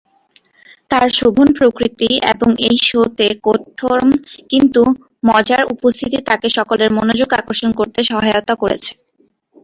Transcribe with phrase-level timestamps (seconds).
[0.91, 3.99] তার শোভন প্রকৃতি এবং এই শো-তে কঠোর
[4.51, 4.81] কিন্তু
[5.29, 8.91] মজার উপস্থিতি তাকে সকলের মনোযোগ আকর্ষণ করতে সহায়তা করেছে।